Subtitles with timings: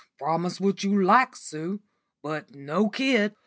[0.17, 1.79] "Promise what you like, Sue,
[2.23, 3.35] but no kid.